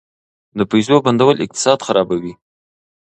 د 0.57 0.59
پیسو 0.71 0.95
بندول 1.05 1.37
اقتصاد 1.45 1.79
خرابوي. 1.87 2.33